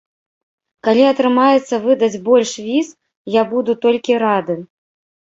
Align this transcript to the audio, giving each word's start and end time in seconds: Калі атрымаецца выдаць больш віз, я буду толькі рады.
Калі 0.87 1.03
атрымаецца 1.09 1.75
выдаць 1.85 2.21
больш 2.31 2.57
віз, 2.71 2.93
я 3.39 3.47
буду 3.55 3.81
толькі 3.89 4.21
рады. 4.29 4.61